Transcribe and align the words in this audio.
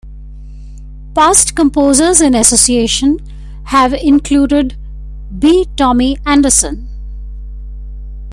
Past 1.13 1.55
Composers-in-Association 1.55 3.19
have 3.65 3.93
included 3.93 4.75
B 5.37 5.67
Tommy 5.77 6.17
Andersson. 6.25 6.87